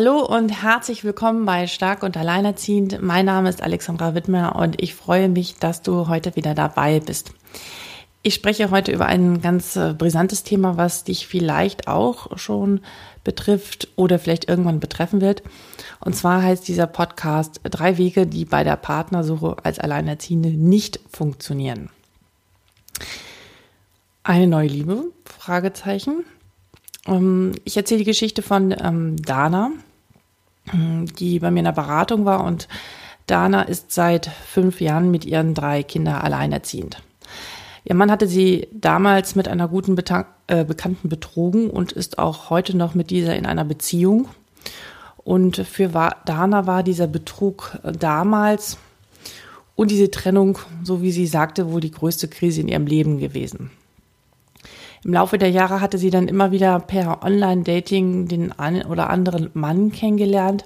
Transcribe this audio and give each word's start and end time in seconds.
Hallo 0.00 0.24
und 0.24 0.50
herzlich 0.62 1.02
willkommen 1.02 1.44
bei 1.44 1.66
Stark 1.66 2.04
und 2.04 2.16
Alleinerziehend. 2.16 3.02
Mein 3.02 3.26
Name 3.26 3.48
ist 3.48 3.64
Alexandra 3.64 4.14
Wittmer 4.14 4.54
und 4.54 4.80
ich 4.80 4.94
freue 4.94 5.28
mich, 5.28 5.56
dass 5.56 5.82
du 5.82 6.06
heute 6.06 6.36
wieder 6.36 6.54
dabei 6.54 7.00
bist. 7.00 7.32
Ich 8.22 8.34
spreche 8.34 8.70
heute 8.70 8.92
über 8.92 9.06
ein 9.06 9.40
ganz 9.40 9.74
äh, 9.74 9.94
brisantes 9.98 10.44
Thema, 10.44 10.76
was 10.76 11.02
dich 11.02 11.26
vielleicht 11.26 11.88
auch 11.88 12.38
schon 12.38 12.82
betrifft 13.24 13.88
oder 13.96 14.20
vielleicht 14.20 14.48
irgendwann 14.48 14.78
betreffen 14.78 15.20
wird. 15.20 15.42
Und 15.98 16.14
zwar 16.14 16.44
heißt 16.44 16.68
dieser 16.68 16.86
Podcast 16.86 17.60
Drei 17.64 17.98
Wege, 17.98 18.28
die 18.28 18.44
bei 18.44 18.62
der 18.62 18.76
Partnersuche 18.76 19.56
als 19.64 19.80
Alleinerziehende 19.80 20.50
nicht 20.50 21.00
funktionieren. 21.10 21.90
Eine 24.22 24.46
neue 24.46 24.68
Liebe? 24.68 25.06
Fragezeichen. 25.24 26.24
Ähm, 27.08 27.52
ich 27.64 27.76
erzähle 27.76 27.98
die 27.98 28.04
Geschichte 28.04 28.42
von 28.42 28.72
ähm, 28.80 29.16
Dana, 29.16 29.72
die 31.18 31.38
bei 31.38 31.50
mir 31.50 31.60
in 31.60 31.64
der 31.64 31.72
Beratung 31.72 32.24
war 32.24 32.44
und 32.44 32.68
Dana 33.26 33.62
ist 33.62 33.92
seit 33.92 34.26
fünf 34.26 34.80
Jahren 34.80 35.10
mit 35.10 35.24
ihren 35.24 35.54
drei 35.54 35.82
Kindern 35.82 36.16
alleinerziehend. 36.16 37.02
Ihr 37.84 37.94
Mann 37.94 38.10
hatte 38.10 38.26
sie 38.26 38.68
damals 38.72 39.34
mit 39.34 39.48
einer 39.48 39.68
guten 39.68 39.94
Beta 39.94 40.26
äh, 40.46 40.64
Bekannten 40.64 41.08
betrogen 41.08 41.70
und 41.70 41.92
ist 41.92 42.18
auch 42.18 42.50
heute 42.50 42.76
noch 42.76 42.94
mit 42.94 43.10
dieser 43.10 43.36
in 43.36 43.46
einer 43.46 43.64
Beziehung. 43.64 44.28
Und 45.16 45.56
für 45.56 45.88
Dana 46.24 46.66
war 46.66 46.82
dieser 46.82 47.06
Betrug 47.06 47.78
damals 47.98 48.78
und 49.74 49.90
diese 49.90 50.10
Trennung, 50.10 50.58
so 50.82 51.02
wie 51.02 51.12
sie 51.12 51.26
sagte, 51.26 51.70
wohl 51.70 51.80
die 51.80 51.90
größte 51.90 52.28
Krise 52.28 52.62
in 52.62 52.68
ihrem 52.68 52.86
Leben 52.86 53.18
gewesen. 53.18 53.70
Im 55.04 55.12
Laufe 55.12 55.38
der 55.38 55.50
Jahre 55.50 55.80
hatte 55.80 55.98
sie 55.98 56.10
dann 56.10 56.28
immer 56.28 56.50
wieder 56.50 56.80
per 56.80 57.22
Online-Dating 57.22 58.26
den 58.26 58.52
einen 58.58 58.82
oder 58.86 59.10
anderen 59.10 59.50
Mann 59.54 59.92
kennengelernt. 59.92 60.64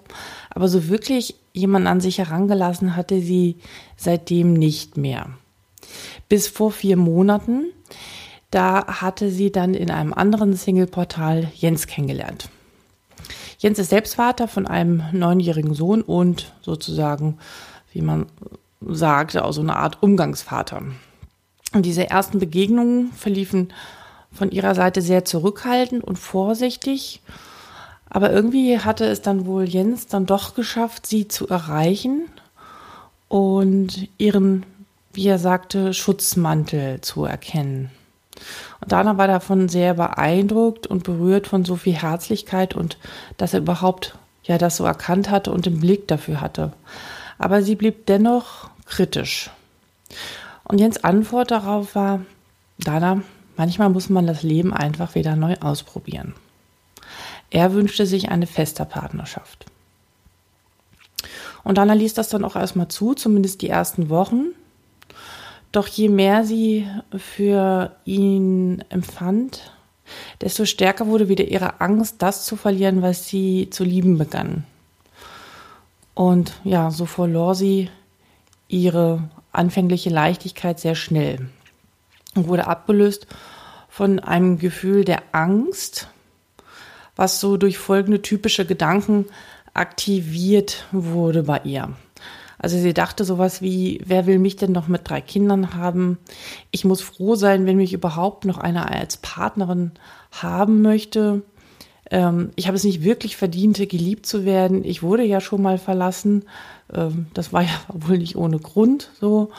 Aber 0.50 0.68
so 0.68 0.88
wirklich 0.88 1.34
jemand 1.52 1.86
an 1.86 2.00
sich 2.00 2.18
herangelassen 2.18 2.96
hatte 2.96 3.20
sie 3.20 3.56
seitdem 3.96 4.54
nicht 4.54 4.96
mehr. 4.96 5.30
Bis 6.28 6.48
vor 6.48 6.72
vier 6.72 6.96
Monaten, 6.96 7.66
da 8.50 8.86
hatte 8.86 9.30
sie 9.30 9.52
dann 9.52 9.74
in 9.74 9.90
einem 9.90 10.14
anderen 10.14 10.54
Single-Portal 10.54 11.50
Jens 11.54 11.86
kennengelernt. 11.86 12.48
Jens 13.58 13.78
ist 13.78 13.90
selbst 13.90 14.16
Vater 14.16 14.48
von 14.48 14.66
einem 14.66 15.04
neunjährigen 15.12 15.74
Sohn 15.74 16.02
und 16.02 16.52
sozusagen, 16.62 17.38
wie 17.92 18.02
man 18.02 18.26
sagte, 18.80 19.44
auch 19.44 19.52
so 19.52 19.60
eine 19.60 19.76
Art 19.76 20.02
Umgangsvater. 20.02 20.82
Und 21.72 21.86
diese 21.86 22.10
ersten 22.10 22.38
Begegnungen 22.38 23.12
verliefen 23.12 23.72
von 24.32 24.50
ihrer 24.50 24.74
Seite 24.74 25.02
sehr 25.02 25.24
zurückhaltend 25.24 26.02
und 26.02 26.18
vorsichtig. 26.18 27.20
Aber 28.08 28.30
irgendwie 28.30 28.78
hatte 28.78 29.04
es 29.04 29.22
dann 29.22 29.46
wohl 29.46 29.64
Jens 29.64 30.06
dann 30.06 30.26
doch 30.26 30.54
geschafft, 30.54 31.06
sie 31.06 31.28
zu 31.28 31.48
erreichen 31.48 32.28
und 33.28 34.08
ihren, 34.18 34.66
wie 35.12 35.28
er 35.28 35.38
sagte, 35.38 35.94
Schutzmantel 35.94 37.00
zu 37.00 37.24
erkennen. 37.24 37.90
Und 38.80 38.92
Dana 38.92 39.16
war 39.16 39.28
davon 39.28 39.68
sehr 39.68 39.94
beeindruckt 39.94 40.86
und 40.86 41.04
berührt 41.04 41.46
von 41.46 41.64
so 41.64 41.76
viel 41.76 41.94
Herzlichkeit 41.94 42.74
und 42.74 42.98
dass 43.36 43.54
er 43.54 43.60
überhaupt 43.60 44.16
ja 44.44 44.58
das 44.58 44.76
so 44.76 44.84
erkannt 44.84 45.30
hatte 45.30 45.52
und 45.52 45.66
den 45.66 45.80
Blick 45.80 46.08
dafür 46.08 46.40
hatte. 46.40 46.72
Aber 47.38 47.62
sie 47.62 47.76
blieb 47.76 48.06
dennoch 48.06 48.70
kritisch. 48.86 49.50
Und 50.64 50.78
Jens 50.78 51.02
Antwort 51.02 51.50
darauf 51.50 51.94
war, 51.94 52.20
Dana, 52.78 53.22
Manchmal 53.56 53.90
muss 53.90 54.08
man 54.08 54.26
das 54.26 54.42
Leben 54.42 54.72
einfach 54.72 55.14
wieder 55.14 55.36
neu 55.36 55.56
ausprobieren. 55.60 56.34
Er 57.50 57.74
wünschte 57.74 58.06
sich 58.06 58.30
eine 58.30 58.46
feste 58.46 58.84
Partnerschaft. 58.84 59.66
Und 61.64 61.78
Anna 61.78 61.92
ließ 61.92 62.14
das 62.14 62.30
dann 62.30 62.44
auch 62.44 62.56
erstmal 62.56 62.88
zu, 62.88 63.14
zumindest 63.14 63.62
die 63.62 63.68
ersten 63.68 64.08
Wochen. 64.08 64.46
Doch 65.70 65.86
je 65.86 66.08
mehr 66.08 66.44
sie 66.44 66.86
für 67.16 67.94
ihn 68.04 68.84
empfand, 68.88 69.72
desto 70.40 70.64
stärker 70.64 71.06
wurde 71.06 71.28
wieder 71.28 71.44
ihre 71.44 71.80
Angst, 71.80 72.16
das 72.18 72.44
zu 72.44 72.56
verlieren, 72.56 73.02
was 73.02 73.28
sie 73.28 73.68
zu 73.70 73.84
lieben 73.84 74.18
begann. 74.18 74.64
Und 76.14 76.54
ja, 76.64 76.90
so 76.90 77.06
verlor 77.06 77.54
sie 77.54 77.90
ihre 78.68 79.30
anfängliche 79.52 80.10
Leichtigkeit 80.10 80.80
sehr 80.80 80.94
schnell 80.94 81.48
und 82.34 82.48
wurde 82.48 82.66
abgelöst 82.66 83.26
von 83.88 84.18
einem 84.18 84.58
Gefühl 84.58 85.04
der 85.04 85.22
Angst, 85.32 86.08
was 87.14 87.40
so 87.40 87.56
durch 87.56 87.78
folgende 87.78 88.22
typische 88.22 88.64
Gedanken 88.64 89.26
aktiviert 89.74 90.86
wurde 90.92 91.42
bei 91.42 91.60
ihr. 91.64 91.90
Also 92.58 92.78
sie 92.78 92.94
dachte 92.94 93.24
sowas 93.24 93.60
wie, 93.60 94.00
wer 94.06 94.26
will 94.26 94.38
mich 94.38 94.56
denn 94.56 94.70
noch 94.70 94.86
mit 94.86 95.08
drei 95.08 95.20
Kindern 95.20 95.74
haben? 95.74 96.18
Ich 96.70 96.84
muss 96.84 97.00
froh 97.00 97.34
sein, 97.34 97.66
wenn 97.66 97.76
mich 97.76 97.92
überhaupt 97.92 98.44
noch 98.44 98.58
einer 98.58 98.90
als 98.90 99.16
Partnerin 99.16 99.90
haben 100.30 100.80
möchte. 100.80 101.42
Ähm, 102.10 102.50
ich 102.54 102.68
habe 102.68 102.76
es 102.76 102.84
nicht 102.84 103.02
wirklich 103.02 103.36
verdient, 103.36 103.76
geliebt 103.76 104.26
zu 104.26 104.44
werden. 104.44 104.84
Ich 104.84 105.02
wurde 105.02 105.24
ja 105.24 105.40
schon 105.40 105.60
mal 105.60 105.76
verlassen. 105.76 106.44
Ähm, 106.92 107.26
das 107.34 107.52
war 107.52 107.62
ja 107.62 107.74
wohl 107.88 108.18
nicht 108.18 108.36
ohne 108.36 108.58
Grund 108.60 109.10
so. 109.20 109.50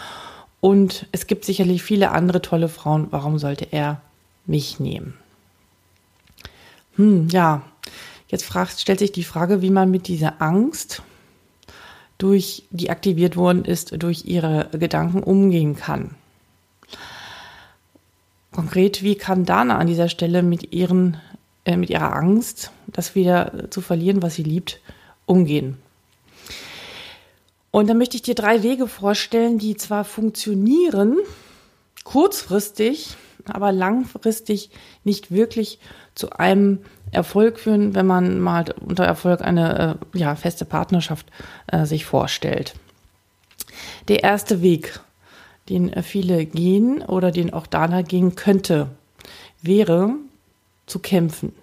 Und 0.63 1.07
es 1.11 1.27
gibt 1.27 1.43
sicherlich 1.43 1.83
viele 1.83 2.11
andere 2.11 2.41
tolle 2.41 2.69
Frauen. 2.69 3.07
Warum 3.09 3.37
sollte 3.37 3.67
er 3.69 3.99
mich 4.45 4.79
nehmen? 4.79 5.13
Hm, 6.95 7.27
ja, 7.27 7.63
jetzt 8.29 8.45
fragt, 8.45 8.79
stellt 8.79 8.99
sich 8.99 9.11
die 9.11 9.25
Frage, 9.25 9.61
wie 9.61 9.71
man 9.71 9.91
mit 9.91 10.07
dieser 10.07 10.41
Angst, 10.41 11.01
durch, 12.17 12.63
die 12.69 12.89
aktiviert 12.89 13.35
worden 13.35 13.65
ist, 13.65 14.01
durch 14.01 14.23
ihre 14.23 14.69
Gedanken 14.71 15.21
umgehen 15.21 15.75
kann. 15.75 16.15
Konkret, 18.53 19.03
wie 19.03 19.15
kann 19.15 19.43
Dana 19.43 19.77
an 19.79 19.87
dieser 19.87 20.07
Stelle 20.07 20.43
mit, 20.43 20.71
ihren, 20.71 21.17
äh, 21.65 21.75
mit 21.75 21.89
ihrer 21.89 22.15
Angst, 22.15 22.71
das 22.87 23.15
wieder 23.15 23.69
zu 23.69 23.81
verlieren, 23.81 24.21
was 24.21 24.35
sie 24.35 24.43
liebt, 24.43 24.79
umgehen? 25.25 25.77
Und 27.73 27.89
dann 27.89 27.97
möchte 27.97 28.17
ich 28.17 28.21
dir 28.21 28.35
drei 28.35 28.61
Wege 28.61 28.87
vorstellen, 28.87 29.57
die 29.57 29.75
zwar 29.75 30.03
funktionieren, 30.03 31.17
kurzfristig, 32.03 33.15
aber 33.47 33.71
langfristig 33.71 34.69
nicht 35.03 35.31
wirklich 35.31 35.79
zu 36.13 36.29
einem 36.33 36.81
Erfolg 37.09 37.57
führen, 37.59 37.95
wenn 37.95 38.05
man 38.05 38.39
mal 38.39 38.65
unter 38.85 39.05
Erfolg 39.05 39.41
eine 39.41 39.97
äh, 40.13 40.19
ja, 40.19 40.35
feste 40.35 40.65
Partnerschaft 40.65 41.25
äh, 41.65 41.85
sich 41.85 42.05
vorstellt. 42.05 42.75
Der 44.07 44.21
erste 44.21 44.61
Weg, 44.61 44.99
den 45.67 45.91
äh, 45.91 46.03
viele 46.03 46.45
gehen 46.45 47.01
oder 47.01 47.31
den 47.31 47.53
auch 47.53 47.65
Dana 47.65 48.03
gehen 48.03 48.35
könnte, 48.35 48.89
wäre 49.63 50.11
zu 50.85 50.99
kämpfen. 50.99 51.53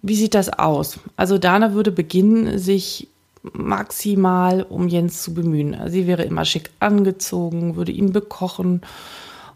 Wie 0.00 0.14
sieht 0.14 0.34
das 0.34 0.48
aus? 0.48 1.00
Also 1.16 1.38
Dana 1.38 1.72
würde 1.72 1.90
beginnen, 1.90 2.56
sich 2.60 3.08
maximal 3.42 4.62
um 4.62 4.88
Jens 4.88 5.22
zu 5.22 5.34
bemühen. 5.34 5.76
Sie 5.86 6.06
wäre 6.06 6.24
immer 6.24 6.44
schick 6.44 6.70
angezogen, 6.78 7.76
würde 7.76 7.92
ihn 7.92 8.12
bekochen 8.12 8.82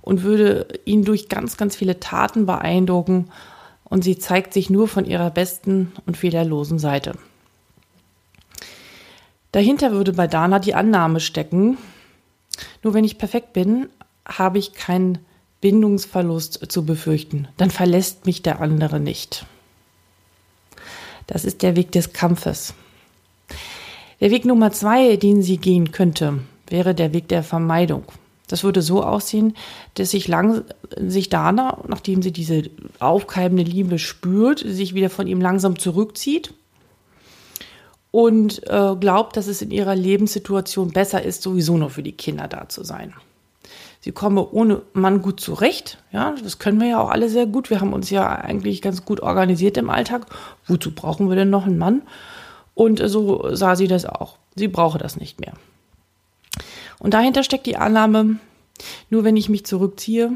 und 0.00 0.22
würde 0.22 0.66
ihn 0.84 1.04
durch 1.04 1.28
ganz, 1.28 1.56
ganz 1.56 1.76
viele 1.76 2.00
Taten 2.00 2.46
beeindrucken. 2.46 3.30
Und 3.84 4.02
sie 4.02 4.18
zeigt 4.18 4.54
sich 4.54 4.70
nur 4.70 4.88
von 4.88 5.04
ihrer 5.04 5.30
besten 5.30 5.92
und 6.06 6.16
fehlerlosen 6.16 6.78
Seite. 6.78 7.12
Dahinter 9.52 9.92
würde 9.92 10.12
bei 10.12 10.26
Dana 10.26 10.58
die 10.58 10.74
Annahme 10.74 11.20
stecken, 11.20 11.78
nur 12.82 12.94
wenn 12.94 13.04
ich 13.04 13.18
perfekt 13.18 13.52
bin, 13.52 13.88
habe 14.26 14.58
ich 14.58 14.72
keinen 14.72 15.18
Bindungsverlust 15.60 16.70
zu 16.70 16.84
befürchten. 16.84 17.48
Dann 17.56 17.70
verlässt 17.70 18.26
mich 18.26 18.42
der 18.42 18.60
andere 18.60 19.00
nicht. 19.00 19.46
Das 21.26 21.44
ist 21.44 21.62
der 21.62 21.76
Weg 21.76 21.92
des 21.92 22.12
Kampfes. 22.12 22.74
Der 24.20 24.30
Weg 24.30 24.44
Nummer 24.44 24.72
zwei, 24.72 25.16
den 25.16 25.42
sie 25.42 25.58
gehen 25.58 25.92
könnte, 25.92 26.40
wäre 26.68 26.94
der 26.94 27.12
Weg 27.12 27.28
der 27.28 27.42
Vermeidung. 27.42 28.04
Das 28.46 28.62
würde 28.62 28.82
so 28.82 29.02
aussehen, 29.02 29.54
dass 29.94 30.10
sich, 30.10 30.28
lang, 30.28 30.64
sich 30.96 31.30
Dana, 31.30 31.82
nachdem 31.88 32.22
sie 32.22 32.32
diese 32.32 32.64
aufkeimende 33.00 33.62
Liebe 33.62 33.98
spürt, 33.98 34.60
sich 34.60 34.94
wieder 34.94 35.10
von 35.10 35.26
ihm 35.26 35.40
langsam 35.40 35.78
zurückzieht 35.78 36.52
und 38.10 38.62
äh, 38.68 38.94
glaubt, 39.00 39.36
dass 39.36 39.46
es 39.46 39.62
in 39.62 39.70
ihrer 39.70 39.96
Lebenssituation 39.96 40.90
besser 40.90 41.22
ist, 41.22 41.42
sowieso 41.42 41.76
nur 41.78 41.90
für 41.90 42.02
die 42.02 42.12
Kinder 42.12 42.46
da 42.46 42.68
zu 42.68 42.84
sein. 42.84 43.14
Sie 44.00 44.12
komme 44.12 44.46
ohne 44.50 44.82
Mann 44.92 45.22
gut 45.22 45.40
zurecht. 45.40 45.98
Ja, 46.12 46.34
das 46.42 46.58
können 46.58 46.78
wir 46.78 46.88
ja 46.88 47.00
auch 47.00 47.08
alle 47.10 47.30
sehr 47.30 47.46
gut. 47.46 47.70
Wir 47.70 47.80
haben 47.80 47.94
uns 47.94 48.10
ja 48.10 48.28
eigentlich 48.28 48.82
ganz 48.82 49.06
gut 49.06 49.20
organisiert 49.20 49.78
im 49.78 49.88
Alltag. 49.88 50.26
Wozu 50.66 50.94
brauchen 50.94 51.30
wir 51.30 51.36
denn 51.36 51.48
noch 51.48 51.64
einen 51.64 51.78
Mann? 51.78 52.02
Und 52.74 53.00
so 53.04 53.54
sah 53.54 53.76
sie 53.76 53.88
das 53.88 54.04
auch. 54.04 54.38
Sie 54.56 54.68
brauche 54.68 54.98
das 54.98 55.16
nicht 55.16 55.40
mehr. 55.40 55.54
Und 56.98 57.14
dahinter 57.14 57.42
steckt 57.42 57.66
die 57.66 57.76
Annahme, 57.76 58.38
nur 59.10 59.24
wenn 59.24 59.36
ich 59.36 59.48
mich 59.48 59.64
zurückziehe, 59.66 60.32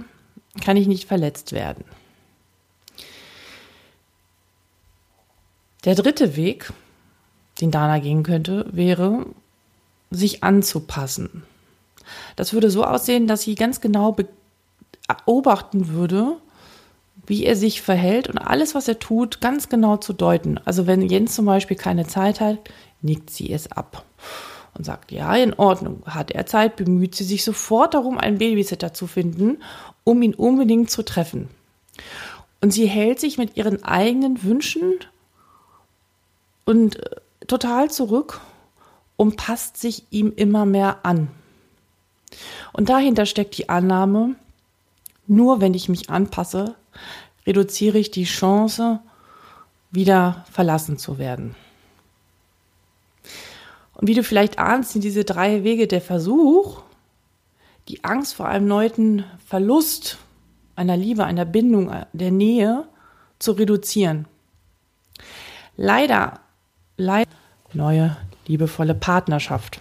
kann 0.63 0.77
ich 0.77 0.87
nicht 0.87 1.07
verletzt 1.07 1.53
werden. 1.53 1.85
Der 5.85 5.95
dritte 5.95 6.37
Weg, 6.37 6.73
den 7.61 7.71
Dana 7.71 7.99
gehen 7.99 8.23
könnte, 8.23 8.67
wäre, 8.73 9.27
sich 10.11 10.43
anzupassen. 10.43 11.45
Das 12.37 12.53
würde 12.53 12.71
so 12.71 12.85
aussehen, 12.85 13.27
dass 13.27 13.43
sie 13.43 13.55
ganz 13.55 13.81
genau 13.81 14.17
beobachten 15.07 15.89
würde, 15.89 16.37
wie 17.29 17.45
er 17.45 17.57
sich 17.57 17.83
verhält 17.83 18.29
und 18.29 18.39
alles, 18.39 18.75
was 18.75 18.89
er 18.89 18.99
tut, 18.99 19.41
ganz 19.41 19.69
genau 19.69 19.97
zu 19.99 20.13
deuten. 20.13 20.59
Also 20.65 20.87
wenn 20.87 21.03
Jens 21.03 21.35
zum 21.35 21.45
Beispiel 21.45 21.77
keine 21.77 22.07
Zeit 22.07 22.41
hat, 22.41 22.59
nickt 23.03 23.31
sie 23.31 23.53
es 23.53 23.71
ab 23.71 24.05
und 24.75 24.85
sagt, 24.85 25.13
ja, 25.13 25.35
in 25.35 25.55
Ordnung, 25.55 26.03
hat 26.07 26.31
er 26.31 26.47
Zeit, 26.47 26.77
bemüht 26.77 27.15
sie 27.15 27.25
sich 27.25 27.45
sofort 27.45 27.95
darum, 27.95 28.17
einen 28.17 28.39
Babysitter 28.39 28.95
zu 28.95 29.07
finden, 29.07 29.63
um 30.05 30.23
ihn 30.23 30.35
unbedingt 30.35 30.91
zu 30.91 31.05
treffen. 31.05 31.49
Und 32.61 32.73
sie 32.73 32.87
hält 32.87 33.21
sich 33.21 33.39
mit 33.39 33.57
ihren 33.57 33.85
eigenen 33.85 34.43
Wünschen 34.43 34.95
und 36.65 36.97
äh, 36.97 37.17
total 37.47 37.91
zurück 37.91 38.41
und 39.17 39.37
passt 39.37 39.77
sich 39.77 40.05
ihm 40.11 40.33
immer 40.35 40.65
mehr 40.65 41.05
an. 41.05 41.29
Und 42.73 42.89
dahinter 42.89 43.27
steckt 43.27 43.59
die 43.59 43.69
Annahme, 43.69 44.37
nur 45.27 45.61
wenn 45.61 45.75
ich 45.75 45.89
mich 45.89 46.11
anpasse, 46.11 46.75
reduziere 47.47 47.99
ich 47.99 48.11
die 48.11 48.25
Chance, 48.25 49.01
wieder 49.91 50.45
verlassen 50.51 50.99
zu 50.99 51.19
werden. 51.19 51.55
Und 53.95 54.07
wie 54.07 54.15
du 54.15 54.23
vielleicht 54.23 54.59
ahnst, 54.59 54.93
sind 54.93 55.03
diese 55.03 55.25
drei 55.25 55.65
Wege 55.65 55.89
der 55.89 56.01
Versuch, 56.01 56.83
die 57.89 58.05
Angst 58.05 58.35
vor 58.35 58.47
einem 58.47 58.67
neuen 58.67 59.25
Verlust 59.45 60.19
einer 60.77 60.97
Liebe, 60.97 61.25
einer 61.25 61.45
Bindung, 61.45 61.93
der 62.13 62.31
Nähe 62.31 62.85
zu 63.39 63.53
reduzieren. 63.53 64.27
Leider, 65.77 66.41
leider 66.97 67.31
neue 67.73 68.17
liebevolle 68.47 68.95
Partnerschaft. 68.95 69.81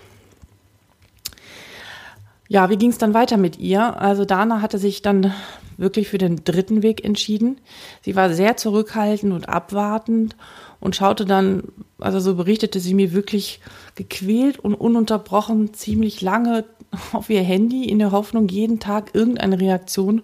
Ja, 2.50 2.70
wie 2.70 2.78
ging 2.78 2.90
es 2.90 2.98
dann 2.98 3.14
weiter 3.14 3.38
mit 3.38 3.60
ihr? 3.60 4.00
Also 4.00 4.26
Dana 4.26 4.62
hatte 4.62 4.78
sich 4.78 5.02
dann 5.02 5.34
wirklich 5.78 6.08
für 6.08 6.18
den 6.18 6.44
dritten 6.44 6.82
Weg 6.82 7.04
entschieden. 7.04 7.60
Sie 8.02 8.16
war 8.16 8.34
sehr 8.34 8.58
zurückhaltend 8.58 9.34
und 9.34 9.50
abwartend 9.50 10.36
und 10.80 10.96
schaute 10.96 11.26
dann, 11.26 11.64
also 12.00 12.20
so 12.20 12.36
berichtete 12.36 12.80
sie 12.80 12.94
mir 12.94 13.14
wirklich 13.14 13.60
gequält 13.96 14.60
und 14.60 14.76
ununterbrochen 14.76 15.74
ziemlich 15.74 16.22
lange 16.22 16.66
auf 17.14 17.30
ihr 17.30 17.44
Handy 17.44 17.86
in 17.86 18.00
der 18.00 18.12
Hoffnung, 18.12 18.48
jeden 18.48 18.80
Tag 18.80 19.12
irgendeine 19.14 19.60
Reaktion 19.60 20.24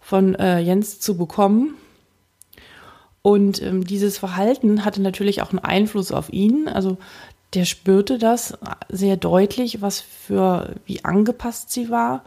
von 0.00 0.34
äh, 0.34 0.60
Jens 0.60 1.00
zu 1.00 1.16
bekommen. 1.16 1.74
Und 3.22 3.62
ähm, 3.62 3.86
dieses 3.86 4.18
Verhalten 4.18 4.84
hatte 4.84 5.00
natürlich 5.00 5.40
auch 5.40 5.48
einen 5.48 5.60
Einfluss 5.60 6.12
auf 6.12 6.30
ihn. 6.30 6.68
Also 6.68 6.98
der 7.54 7.64
spürte 7.64 8.18
das 8.18 8.58
sehr 8.88 9.16
deutlich, 9.16 9.80
was 9.80 10.00
für 10.00 10.74
wie 10.86 11.04
angepasst 11.04 11.70
sie 11.70 11.90
war 11.90 12.24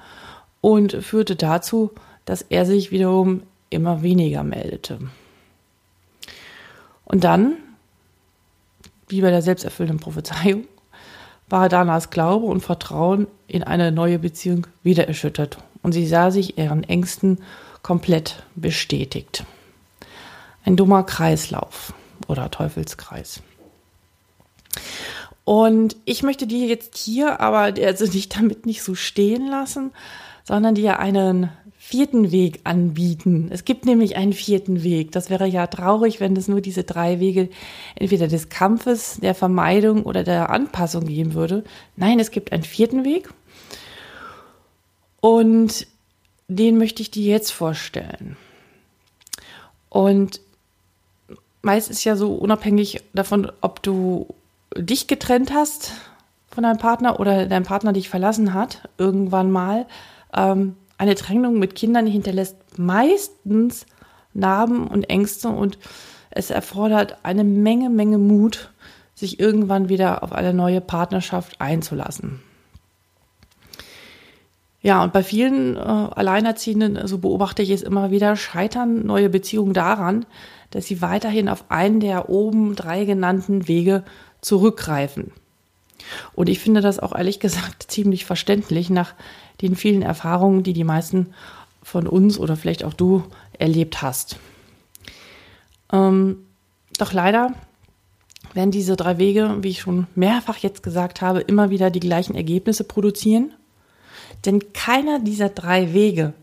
und 0.62 0.94
führte 1.04 1.36
dazu, 1.36 1.92
dass 2.26 2.42
er 2.42 2.66
sich 2.66 2.92
wiederum 2.92 3.44
immer 3.70 4.02
weniger 4.02 4.44
meldete. 4.44 5.00
Und 7.06 7.24
dann, 7.24 7.54
wie 9.08 9.22
bei 9.22 9.30
der 9.30 9.42
selbsterfüllenden 9.42 10.00
Prophezeiung, 10.00 10.66
war 11.50 11.70
Danas 11.70 12.10
Glaube 12.10 12.46
und 12.46 12.62
Vertrauen 12.62 13.28
in 13.48 13.64
eine 13.64 13.92
neue 13.92 14.20
Beziehung 14.20 14.68
wieder 14.84 15.08
erschüttert 15.08 15.58
und 15.82 15.94
sie 15.94 16.06
sah 16.06 16.32
sich 16.32 16.58
ihren 16.58 16.84
Ängsten 16.84 17.42
komplett 17.82 18.44
bestätigt. 18.56 19.46
Ein 20.66 20.76
dummer 20.76 21.04
Kreislauf 21.04 21.94
oder 22.28 22.52
Teufelskreis. 22.52 23.42
Und 25.48 25.96
ich 26.04 26.24
möchte 26.24 26.46
dir 26.46 26.68
jetzt 26.68 26.98
hier 26.98 27.40
aber 27.40 27.74
also 27.82 28.06
dich 28.06 28.28
damit 28.28 28.66
nicht 28.66 28.84
so 28.84 28.96
stehen 28.96 29.48
lassen, 29.48 29.94
sondern 30.44 30.76
dir 30.76 31.00
einen 31.00 31.50
vierten 31.78 32.34
Weg 32.34 32.60
anbieten. 32.66 33.48
Es 33.50 33.64
gibt 33.64 33.86
nämlich 33.86 34.18
einen 34.18 34.34
vierten 34.34 34.84
Weg. 34.84 35.14
Das 35.14 35.30
wäre 35.30 35.48
ja 35.48 35.66
traurig, 35.68 36.20
wenn 36.20 36.36
es 36.36 36.50
nur 36.50 36.60
diese 36.60 36.84
drei 36.84 37.22
Wege 37.22 37.48
entweder 37.96 38.28
des 38.28 38.50
Kampfes, 38.50 39.20
der 39.22 39.34
Vermeidung 39.34 40.04
oder 40.04 40.26
der 40.26 40.50
Anpassung 40.50 41.06
geben 41.06 41.34
würde. 41.34 41.64
Nein, 41.96 42.20
es 42.20 42.32
gibt 42.32 42.52
einen 42.52 42.64
vierten 42.64 43.06
Weg. 43.06 43.30
Und 45.22 45.88
den 46.50 46.78
möchte 46.78 47.02
ich 47.02 47.10
dir 47.10 47.24
jetzt 47.24 47.52
vorstellen. 47.52 48.36
Und 49.88 50.42
meist 51.62 51.90
ist 51.90 52.04
ja 52.04 52.18
so 52.18 52.34
unabhängig 52.34 53.02
davon, 53.14 53.50
ob 53.62 53.82
du 53.82 54.28
dich 54.78 55.08
getrennt 55.08 55.54
hast 55.54 55.92
von 56.50 56.64
deinem 56.64 56.78
Partner 56.78 57.20
oder 57.20 57.46
dein 57.46 57.64
Partner 57.64 57.94
dich 57.94 58.10
verlassen 58.10 58.54
hat, 58.54 58.90
irgendwann 58.98 59.52
mal, 59.52 59.86
ähm, 60.36 60.76
eine 60.98 61.16
Trennung 61.16 61.60
mit 61.60 61.76
Kindern 61.76 62.08
hinterlässt 62.08 62.58
meistens 62.78 63.86
Narben 64.34 64.88
und 64.88 65.10
Ängste 65.10 65.50
und 65.50 65.78
es 66.30 66.50
erfordert 66.50 67.18
eine 67.24 67.44
Menge, 67.44 67.90
Menge 67.90 68.18
Mut, 68.18 68.72
sich 69.14 69.40
irgendwann 69.40 69.90
wieder 69.90 70.24
auf 70.24 70.32
eine 70.32 70.54
neue 70.54 70.82
Partnerschaft 70.82 71.60
einzulassen. 71.60 72.42
Ja, 74.82 75.04
und 75.04 75.12
bei 75.12 75.24
vielen 75.24 75.76
äh, 75.76 75.80
Alleinerziehenden, 75.80 77.08
so 77.08 77.18
beobachte 77.18 77.64
ich 77.64 77.72
es 77.72 77.82
immer 77.82 78.12
wieder, 78.12 78.36
scheitern 78.36 79.06
neue 79.06 79.30
Beziehungen 79.30 79.74
daran, 79.74 80.26
dass 80.70 80.86
sie 80.86 81.02
weiterhin 81.02 81.50
auf 81.50 81.66
einen 81.70 82.00
der 82.00 82.30
oben 82.30 82.76
drei 82.76 83.06
genannten 83.06 83.68
Wege 83.68 84.04
zurückgreifen. 84.48 85.32
Und 86.34 86.50
ich 86.50 86.60
finde 86.60 86.82
das 86.82 87.00
auch 87.00 87.16
ehrlich 87.16 87.40
gesagt 87.40 87.84
ziemlich 87.92 88.26
verständlich 88.26 88.90
nach 88.90 89.14
den 89.62 89.76
vielen 89.76 90.02
Erfahrungen, 90.02 90.64
die 90.64 90.74
die 90.74 90.84
meisten 90.84 91.34
von 91.84 92.08
uns 92.08 92.38
oder 92.38 92.56
vielleicht 92.56 92.84
auch 92.84 92.94
du 92.94 93.24
erlebt 93.58 94.02
hast. 94.02 94.38
Ähm, 95.92 96.46
doch 96.98 97.14
leider 97.14 97.54
werden 98.54 98.72
diese 98.72 98.96
drei 98.96 99.18
Wege, 99.18 99.58
wie 99.62 99.70
ich 99.70 99.82
schon 99.82 100.08
mehrfach 100.16 100.58
jetzt 100.58 100.84
gesagt 100.84 101.22
habe, 101.22 101.42
immer 101.42 101.70
wieder 101.70 101.90
die 101.90 102.00
gleichen 102.00 102.36
Ergebnisse 102.36 102.84
produzieren. 102.84 103.54
Denn 104.46 104.74
keiner 104.74 105.20
dieser 105.20 105.50
drei 105.50 105.94
Wege 105.94 106.34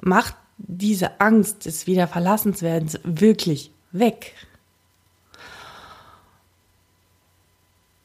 macht 0.00 0.34
diese 0.58 1.20
Angst 1.20 1.66
des 1.66 1.86
Wiederverlassenswerdens 1.86 2.98
wirklich 3.04 3.70
weg. 3.92 4.34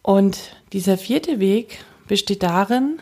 Und 0.03 0.57
dieser 0.73 0.97
vierte 0.97 1.39
Weg 1.39 1.83
besteht 2.07 2.43
darin, 2.43 3.01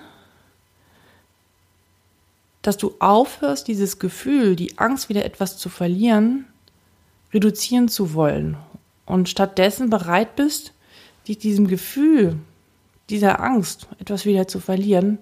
dass 2.61 2.77
du 2.77 2.93
aufhörst, 2.99 3.67
dieses 3.67 3.97
Gefühl, 3.97 4.55
die 4.55 4.77
Angst, 4.77 5.09
wieder 5.09 5.25
etwas 5.25 5.57
zu 5.57 5.67
verlieren, 5.67 6.45
reduzieren 7.33 7.89
zu 7.89 8.13
wollen 8.13 8.55
und 9.07 9.29
stattdessen 9.29 9.89
bereit 9.89 10.35
bist, 10.35 10.73
dich 11.27 11.39
diesem 11.39 11.67
Gefühl, 11.67 12.37
dieser 13.09 13.41
Angst, 13.41 13.87
etwas 13.99 14.25
wieder 14.25 14.47
zu 14.47 14.59
verlieren, 14.59 15.17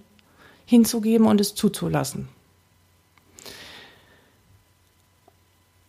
hinzugeben 0.65 1.27
und 1.27 1.39
es 1.39 1.55
zuzulassen. 1.55 2.27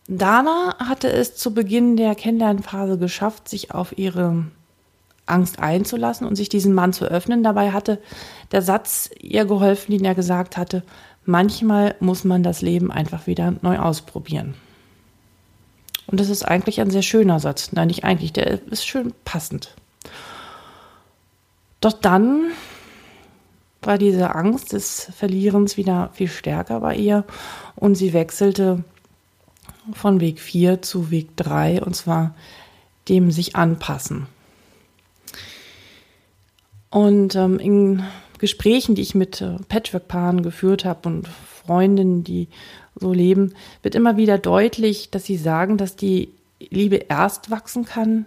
Dana 0.07 0.77
hatte 0.79 1.11
es 1.11 1.35
zu 1.35 1.53
Beginn 1.53 1.97
der 1.97 2.15
Kennenlernphase 2.15 2.97
geschafft, 2.97 3.49
sich 3.49 3.71
auf 3.71 3.97
ihre 3.97 4.45
Angst 5.25 5.59
einzulassen 5.59 6.27
und 6.27 6.35
sich 6.35 6.49
diesem 6.49 6.73
Mann 6.73 6.93
zu 6.93 7.05
öffnen. 7.05 7.43
Dabei 7.43 7.71
hatte 7.71 7.99
der 8.51 8.61
Satz 8.61 9.09
ihr 9.19 9.45
geholfen, 9.45 9.91
den 9.91 10.05
er 10.05 10.15
gesagt 10.15 10.57
hatte, 10.57 10.83
manchmal 11.25 11.95
muss 11.99 12.23
man 12.23 12.43
das 12.43 12.61
Leben 12.61 12.91
einfach 12.91 13.27
wieder 13.27 13.53
neu 13.61 13.77
ausprobieren. 13.79 14.55
Und 16.07 16.19
das 16.19 16.29
ist 16.29 16.43
eigentlich 16.43 16.81
ein 16.81 16.91
sehr 16.91 17.03
schöner 17.03 17.39
Satz. 17.39 17.71
Nein, 17.71 17.87
nicht 17.87 18.03
eigentlich, 18.03 18.33
der 18.33 18.59
ist 18.67 18.85
schön 18.85 19.13
passend. 19.23 19.75
Doch 21.79 21.93
dann 21.93 22.51
war 23.81 23.97
diese 23.97 24.35
Angst 24.35 24.73
des 24.73 25.09
Verlierens 25.15 25.77
wieder 25.77 26.11
viel 26.13 26.27
stärker 26.27 26.81
bei 26.81 26.95
ihr 26.95 27.23
und 27.75 27.95
sie 27.95 28.13
wechselte 28.13 28.83
von 29.93 30.19
Weg 30.19 30.39
4 30.39 30.81
zu 30.81 31.09
Weg 31.09 31.35
3 31.37 31.81
und 31.81 31.95
zwar 31.95 32.35
dem 33.09 33.31
sich 33.31 33.55
anpassen. 33.55 34.27
Und 36.91 37.35
ähm, 37.35 37.57
in 37.57 38.03
Gesprächen, 38.37 38.95
die 38.95 39.01
ich 39.01 39.15
mit 39.15 39.41
äh, 39.41 39.55
Patchwork-Paaren 39.69 40.43
geführt 40.43 40.85
habe 40.85 41.07
und 41.07 41.27
Freundinnen, 41.27 42.23
die 42.23 42.49
so 42.95 43.13
leben, 43.13 43.53
wird 43.81 43.95
immer 43.95 44.17
wieder 44.17 44.37
deutlich, 44.37 45.09
dass 45.09 45.25
sie 45.25 45.37
sagen, 45.37 45.77
dass 45.77 45.95
die 45.95 46.29
Liebe 46.59 46.97
erst 46.97 47.49
wachsen 47.49 47.85
kann, 47.85 48.25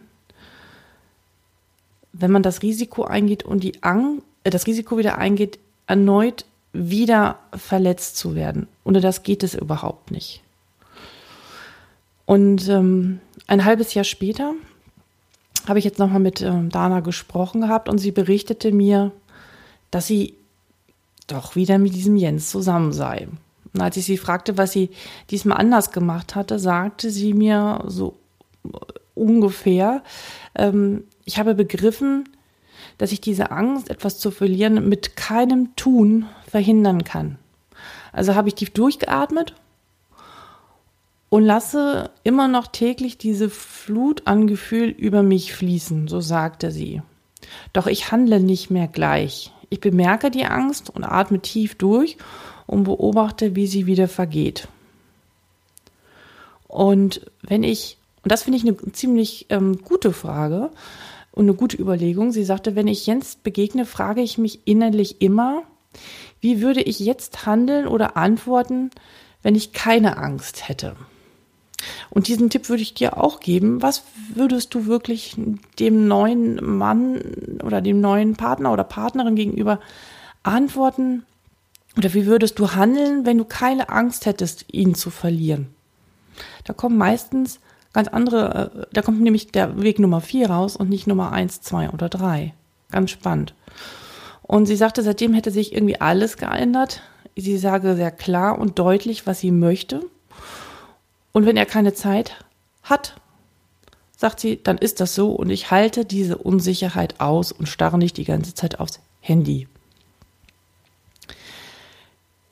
wenn 2.12 2.30
man 2.30 2.42
das 2.42 2.62
Risiko 2.62 3.04
eingeht 3.04 3.42
und 3.42 3.62
die 3.62 3.82
Ang 3.82 4.22
äh, 4.44 4.50
das 4.50 4.66
Risiko 4.66 4.96
wieder 4.98 5.18
eingeht, 5.18 5.58
erneut 5.86 6.46
wieder 6.72 7.38
verletzt 7.54 8.16
zu 8.16 8.34
werden. 8.34 8.66
Ohne 8.82 9.00
das 9.00 9.22
geht 9.22 9.42
es 9.42 9.54
überhaupt 9.54 10.10
nicht. 10.10 10.42
Und 12.24 12.68
ähm, 12.68 13.20
ein 13.46 13.64
halbes 13.64 13.94
Jahr 13.94 14.04
später 14.04 14.54
habe 15.66 15.78
ich 15.78 15.84
jetzt 15.84 15.98
nochmal 15.98 16.20
mit 16.20 16.40
ähm, 16.42 16.70
Dana 16.70 17.00
gesprochen 17.00 17.62
gehabt 17.62 17.88
und 17.88 17.98
sie 17.98 18.12
berichtete 18.12 18.72
mir, 18.72 19.12
dass 19.90 20.06
sie 20.06 20.34
doch 21.26 21.56
wieder 21.56 21.78
mit 21.78 21.94
diesem 21.94 22.16
Jens 22.16 22.50
zusammen 22.50 22.92
sei. 22.92 23.28
Und 23.72 23.80
als 23.80 23.96
ich 23.96 24.04
sie 24.04 24.18
fragte, 24.18 24.56
was 24.58 24.72
sie 24.72 24.90
diesmal 25.30 25.58
anders 25.58 25.90
gemacht 25.90 26.34
hatte, 26.34 26.58
sagte 26.58 27.10
sie 27.10 27.32
mir 27.34 27.84
so 27.86 28.16
ungefähr, 29.14 30.02
ähm, 30.54 31.04
ich 31.24 31.38
habe 31.38 31.54
begriffen, 31.54 32.28
dass 32.98 33.12
ich 33.12 33.20
diese 33.20 33.50
Angst, 33.50 33.90
etwas 33.90 34.18
zu 34.18 34.30
verlieren, 34.30 34.88
mit 34.88 35.16
keinem 35.16 35.74
Tun 35.76 36.26
verhindern 36.46 37.04
kann. 37.04 37.38
Also 38.12 38.34
habe 38.34 38.48
ich 38.48 38.54
tief 38.54 38.70
durchgeatmet 38.70 39.54
und 41.34 41.42
lasse 41.42 42.12
immer 42.22 42.46
noch 42.46 42.68
täglich 42.68 43.18
diese 43.18 43.50
Flut 43.50 44.24
an 44.24 44.46
Gefühl 44.46 44.88
über 44.88 45.24
mich 45.24 45.52
fließen, 45.52 46.06
so 46.06 46.20
sagte 46.20 46.70
sie. 46.70 47.02
Doch 47.72 47.88
ich 47.88 48.12
handle 48.12 48.38
nicht 48.38 48.70
mehr 48.70 48.86
gleich. 48.86 49.50
Ich 49.68 49.80
bemerke 49.80 50.30
die 50.30 50.44
Angst 50.44 50.90
und 50.90 51.02
atme 51.02 51.40
tief 51.40 51.74
durch 51.74 52.18
und 52.68 52.84
beobachte, 52.84 53.56
wie 53.56 53.66
sie 53.66 53.86
wieder 53.86 54.06
vergeht. 54.06 54.68
Und 56.68 57.22
wenn 57.42 57.64
ich, 57.64 57.98
und 58.22 58.30
das 58.30 58.44
finde 58.44 58.58
ich 58.58 58.64
eine 58.64 58.76
ziemlich 58.92 59.46
ähm, 59.48 59.82
gute 59.82 60.12
Frage 60.12 60.70
und 61.32 61.46
eine 61.46 61.54
gute 61.54 61.76
Überlegung, 61.76 62.30
sie 62.30 62.44
sagte, 62.44 62.76
wenn 62.76 62.86
ich 62.86 63.08
Jens 63.08 63.34
begegne, 63.34 63.86
frage 63.86 64.20
ich 64.20 64.38
mich 64.38 64.68
innerlich 64.68 65.20
immer, 65.20 65.64
wie 66.40 66.60
würde 66.60 66.82
ich 66.82 67.00
jetzt 67.00 67.44
handeln 67.44 67.88
oder 67.88 68.16
antworten, 68.16 68.90
wenn 69.42 69.56
ich 69.56 69.72
keine 69.72 70.16
Angst 70.16 70.68
hätte? 70.68 70.94
Und 72.10 72.28
diesen 72.28 72.50
Tipp 72.50 72.68
würde 72.68 72.82
ich 72.82 72.94
dir 72.94 73.16
auch 73.22 73.40
geben. 73.40 73.82
Was 73.82 74.04
würdest 74.34 74.74
du 74.74 74.86
wirklich 74.86 75.36
dem 75.78 76.06
neuen 76.08 76.64
Mann 76.64 77.20
oder 77.62 77.80
dem 77.80 78.00
neuen 78.00 78.36
Partner 78.36 78.72
oder 78.72 78.84
Partnerin 78.84 79.36
gegenüber 79.36 79.80
antworten? 80.42 81.24
Oder 81.96 82.12
wie 82.14 82.26
würdest 82.26 82.58
du 82.58 82.72
handeln, 82.72 83.24
wenn 83.24 83.38
du 83.38 83.44
keine 83.44 83.88
Angst 83.88 84.26
hättest, 84.26 84.66
ihn 84.72 84.94
zu 84.94 85.10
verlieren? 85.10 85.68
Da 86.64 86.72
kommen 86.72 86.98
meistens 86.98 87.60
ganz 87.92 88.08
andere, 88.08 88.72
äh, 88.74 88.86
da 88.92 89.02
kommt 89.02 89.20
nämlich 89.20 89.52
der 89.52 89.80
Weg 89.80 89.98
Nummer 89.98 90.20
vier 90.20 90.50
raus 90.50 90.76
und 90.76 90.90
nicht 90.90 91.06
Nummer 91.06 91.32
eins, 91.32 91.60
zwei 91.60 91.88
oder 91.90 92.08
drei. 92.08 92.52
Ganz 92.90 93.10
spannend. 93.10 93.54
Und 94.42 94.66
sie 94.66 94.76
sagte, 94.76 95.02
seitdem 95.02 95.32
hätte 95.32 95.50
sich 95.50 95.72
irgendwie 95.72 96.00
alles 96.00 96.36
geändert. 96.36 97.02
Sie 97.36 97.56
sage 97.56 97.96
sehr 97.96 98.10
klar 98.10 98.58
und 98.58 98.78
deutlich, 98.78 99.26
was 99.26 99.40
sie 99.40 99.50
möchte. 99.50 100.02
Und 101.34 101.46
wenn 101.46 101.56
er 101.56 101.66
keine 101.66 101.92
Zeit 101.92 102.44
hat, 102.84 103.20
sagt 104.16 104.38
sie, 104.38 104.62
dann 104.62 104.78
ist 104.78 105.00
das 105.00 105.16
so 105.16 105.32
und 105.32 105.50
ich 105.50 105.72
halte 105.72 106.04
diese 106.04 106.38
Unsicherheit 106.38 107.20
aus 107.20 107.50
und 107.50 107.68
starre 107.68 107.98
nicht 107.98 108.16
die 108.16 108.24
ganze 108.24 108.54
Zeit 108.54 108.78
aufs 108.78 109.00
Handy. 109.20 109.66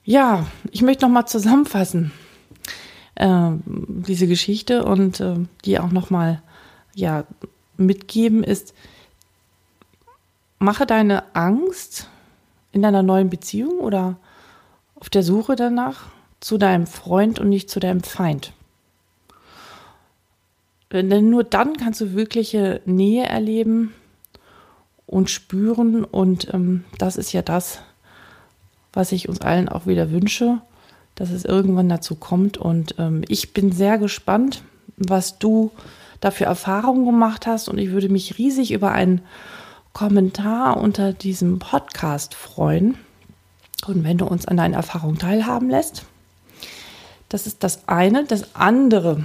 Ja, 0.05 0.47
ich 0.73 0.83
möchte 0.83 1.05
noch 1.05 1.13
mal 1.13 1.27
zusammenfassen 1.27 2.11
äh, 3.15 3.53
diese 3.65 4.27
Geschichte 4.27 4.85
und 4.85 5.21
äh, 5.21 5.37
die 5.65 5.79
auch 5.79 5.93
noch 5.93 6.11
mal 6.11 6.43
ja 6.93 7.25
mitgeben 7.77 8.43
ist: 8.43 8.75
Mache 10.59 10.87
deine 10.87 11.37
Angst 11.37 12.09
in 12.73 12.83
deiner 12.83 13.05
neuen 13.05 13.31
Beziehung 13.31 13.79
oder 13.79 14.17
auf 14.97 15.09
der 15.09 15.23
Suche 15.23 15.55
danach 15.55 16.07
zu 16.41 16.59
deinem 16.59 16.89
Freund 16.89 17.39
und 17.39 17.49
nicht 17.49 17.71
zu 17.71 17.79
deinem 17.79 18.03
Feind. 18.03 18.53
Denn 20.93 21.31
nur 21.31 21.43
dann 21.43 21.77
kannst 21.77 22.03
du 22.03 22.13
wirkliche 22.13 22.83
Nähe 22.85 23.25
erleben 23.25 23.95
und 25.07 25.31
spüren. 25.31 26.05
Und 26.05 26.53
ähm, 26.53 26.85
das 26.99 27.17
ist 27.17 27.33
ja 27.33 27.41
das, 27.43 27.81
was 28.93 29.13
ich 29.13 29.29
uns 29.29 29.41
allen 29.41 29.69
auch 29.69 29.87
wieder 29.87 30.11
wünsche, 30.11 30.61
dass 31.15 31.31
es 31.31 31.45
irgendwann 31.47 31.89
dazu 31.89 32.15
kommt. 32.15 32.59
Und 32.59 32.97
ähm, 32.99 33.23
ich 33.29 33.55
bin 33.55 33.73
sehr 33.73 33.97
gespannt, 33.97 34.63
was 34.99 35.39
du 35.39 35.71
da 36.21 36.31
für 36.31 36.45
Erfahrungen 36.45 37.07
gemacht 37.07 37.47
hast. 37.47 37.69
Und 37.69 37.79
ich 37.79 37.91
würde 37.91 38.11
mich 38.11 38.39
riesig 38.39 38.73
über 38.73 38.93
einen 38.93 39.23
Kommentar 39.95 40.77
unter 40.77 41.13
diesem 41.13 41.59
Podcast 41.59 42.35
freuen. 42.35 42.97
Und 43.87 44.05
wenn 44.05 44.19
du 44.19 44.27
uns 44.27 44.47
an 44.47 44.59
deinen 44.59 44.75
Erfahrungen 44.75 45.19
teilhaben 45.19 45.71
lässt. 45.71 46.05
Das 47.29 47.47
ist 47.47 47.65
das 47.65 47.89
eine. 47.89 48.25
Das 48.25 48.55
andere, 48.55 49.25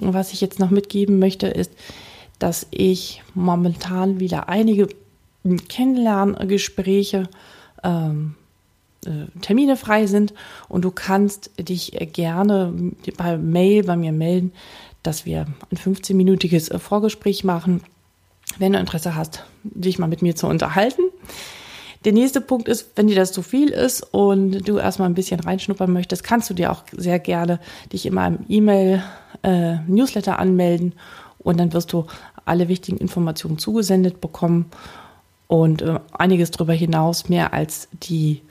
und 0.00 0.14
was 0.14 0.32
ich 0.32 0.40
jetzt 0.40 0.58
noch 0.58 0.70
mitgeben 0.70 1.18
möchte, 1.18 1.48
ist, 1.48 1.72
dass 2.38 2.66
ich 2.70 3.22
momentan 3.34 4.20
wieder 4.20 4.48
einige 4.48 4.88
Kennenlerngespräche 5.68 7.28
ähm, 7.82 8.34
äh, 9.04 9.26
Termine 9.40 9.76
frei 9.76 10.06
sind 10.06 10.34
und 10.68 10.84
du 10.84 10.90
kannst 10.90 11.50
dich 11.58 11.92
gerne 12.12 12.72
bei 13.16 13.36
Mail 13.36 13.84
bei 13.84 13.96
mir 13.96 14.12
melden, 14.12 14.52
dass 15.02 15.24
wir 15.24 15.46
ein 15.70 15.76
15-minütiges 15.76 16.70
äh, 16.70 16.78
Vorgespräch 16.78 17.44
machen, 17.44 17.82
wenn 18.58 18.72
du 18.72 18.78
Interesse 18.78 19.14
hast, 19.14 19.44
dich 19.62 19.98
mal 19.98 20.08
mit 20.08 20.22
mir 20.22 20.34
zu 20.34 20.46
unterhalten. 20.46 21.02
Der 22.04 22.12
nächste 22.12 22.40
Punkt 22.40 22.68
ist, 22.68 22.92
wenn 22.94 23.08
dir 23.08 23.16
das 23.16 23.32
zu 23.32 23.42
viel 23.42 23.70
ist 23.70 24.02
und 24.12 24.68
du 24.68 24.78
erstmal 24.78 25.08
ein 25.08 25.14
bisschen 25.14 25.40
reinschnuppern 25.40 25.92
möchtest, 25.92 26.22
kannst 26.22 26.48
du 26.48 26.54
dir 26.54 26.70
auch 26.70 26.84
sehr 26.92 27.18
gerne 27.18 27.58
dich 27.92 28.06
in 28.06 28.14
meinem 28.14 28.44
E-Mail-Newsletter 28.48 30.32
äh, 30.32 30.36
anmelden 30.36 30.94
und 31.38 31.58
dann 31.58 31.72
wirst 31.72 31.92
du 31.92 32.06
alle 32.44 32.68
wichtigen 32.68 32.98
Informationen 32.98 33.58
zugesendet 33.58 34.20
bekommen 34.20 34.66
und 35.48 35.82
äh, 35.82 35.98
einiges 36.12 36.50
darüber 36.50 36.72
hinaus, 36.72 37.28
mehr 37.28 37.52
als 37.52 37.88
die 37.92 38.42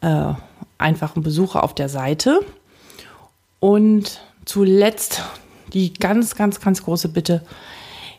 äh, 0.00 0.32
einfachen 0.78 1.22
Besucher 1.22 1.64
auf 1.64 1.74
der 1.74 1.88
Seite. 1.88 2.40
Und 3.58 4.20
zuletzt 4.44 5.22
die 5.72 5.92
ganz, 5.92 6.36
ganz, 6.36 6.60
ganz 6.60 6.84
große 6.84 7.08
Bitte, 7.08 7.42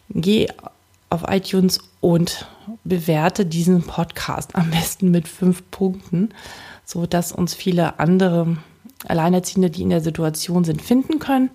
geh 0.10 0.48
auf 1.10 1.24
iTunes 1.28 1.80
und 2.02 2.48
bewerte 2.84 3.46
diesen 3.46 3.84
Podcast 3.84 4.56
am 4.56 4.70
besten 4.72 5.12
mit 5.12 5.28
fünf 5.28 5.70
Punkten, 5.72 6.30
so 6.86 7.06
dass 7.06 7.32
uns 7.32 7.54
viele 7.54 8.00
andere 8.00 8.58
Alleinerziehende, 9.08 9.70
die 9.70 9.84
in 9.84 9.90
der 9.90 10.02
Situation 10.02 10.64
sind, 10.64 10.82
finden 10.82 11.20
können 11.20 11.50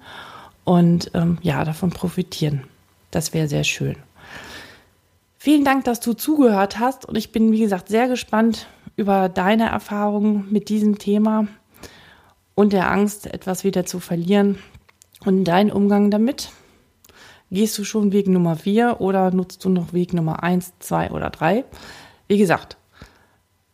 und 0.65 1.11
ähm, 1.15 1.39
ja, 1.43 1.65
davon 1.65 1.91
profitieren. 1.91 2.65
Das 3.11 3.35
wäre 3.35 3.49
sehr 3.49 3.65
schön. 3.65 3.97
Vielen 5.39 5.65
Dank, 5.65 5.85
dass 5.85 6.01
du 6.01 6.13
zugehört 6.13 6.79
hast 6.79 7.05
und 7.05 7.17
ich 7.17 7.33
bin, 7.33 7.51
wie 7.53 7.61
gesagt, 7.61 7.89
sehr 7.89 8.09
gespannt 8.09 8.69
über 8.97 9.29
deine 9.29 9.69
Erfahrungen 9.69 10.47
mit 10.51 10.69
diesem 10.69 10.99
Thema 10.99 11.49
und 12.55 12.73
der 12.73 12.91
Angst, 12.91 13.27
etwas 13.27 13.65
wieder 13.65 13.85
zu 13.85 13.99
verlieren 13.99 14.59
und 15.25 15.45
deinen 15.45 15.73
Umgang 15.73 16.11
damit. 16.11 16.51
Gehst 17.53 17.77
du 17.77 17.85
schon 17.85 18.13
Weg 18.13 18.29
Nummer 18.29 18.57
4 18.57 19.03
oder 19.03 19.31
nutzt 19.31 19.63
du 19.67 19.69
noch 19.69 19.93
Weg 19.93 20.15
Nummer 20.15 20.43
1, 20.43 20.73
2 20.79 21.11
oder 21.11 21.29
3? 21.29 21.67
Wie 22.27 22.39
gesagt, 22.39 22.79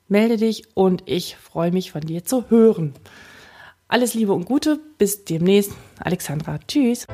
melde 0.08 0.36
dich 0.36 0.64
und 0.74 1.04
ich 1.06 1.36
freue 1.36 1.70
mich 1.70 1.92
von 1.92 2.00
dir 2.00 2.24
zu 2.24 2.50
hören. 2.50 2.94
Alles 3.86 4.14
Liebe 4.14 4.32
und 4.32 4.46
Gute, 4.46 4.80
bis 4.98 5.24
demnächst. 5.24 5.70
Alexandra, 6.00 6.58
tschüss. 6.66 7.06